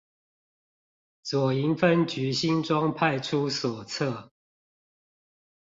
[1.21, 4.29] 左營分局新莊派出所側